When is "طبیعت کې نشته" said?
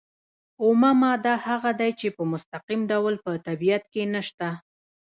3.47-4.47